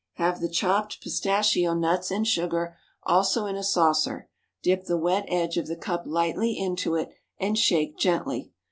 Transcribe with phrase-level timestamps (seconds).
[0.13, 4.29] Have the chopped pistachio nuts and sugar also in a saucer,
[4.63, 8.51] dip the wet edge of the cup lightly into it, and shake gently.